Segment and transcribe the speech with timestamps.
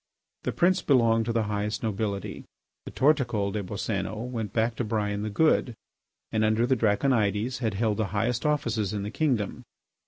[0.41, 2.43] The prince belonged to the highest nobility.
[2.85, 5.75] The Torticol des Boscénos went back to Brian the Good,
[6.31, 9.61] and under the Draconides had held the highest offices in the kingdom.